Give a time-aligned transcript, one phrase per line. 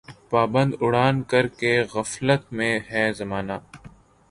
[0.29, 3.57] پابند اڑان کر کے غفلت میں ہے زمانہ